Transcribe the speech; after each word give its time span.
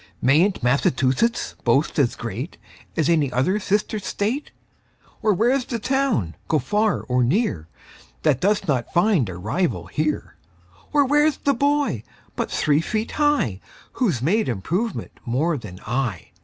Mayn't 0.19 0.63
Massachusetts 0.63 1.53
boast 1.63 1.99
as 1.99 2.15
great 2.15 2.57
As 2.97 3.07
any 3.07 3.31
other 3.31 3.59
sister 3.59 3.99
state? 3.99 4.49
Or 5.21 5.31
where's 5.31 5.63
the 5.63 5.77
town, 5.77 6.33
go 6.47 6.57
far 6.57 7.01
or 7.01 7.23
near, 7.23 7.67
That 8.23 8.39
does 8.41 8.67
not 8.67 8.91
find 8.95 9.29
a 9.29 9.37
rival 9.37 9.85
here? 9.85 10.37
Or 10.91 11.05
where's 11.05 11.37
the 11.37 11.53
boy 11.53 12.01
but 12.35 12.49
three 12.49 12.81
feet 12.81 13.11
high 13.11 13.59
Who's 13.91 14.23
made 14.23 14.49
improvement 14.49 15.11
more 15.23 15.55
than 15.55 15.79
I? 15.85 16.29